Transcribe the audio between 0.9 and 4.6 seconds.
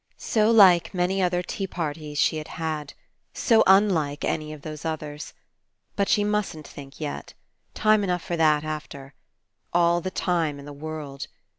many other tea parties she had had. So unlike any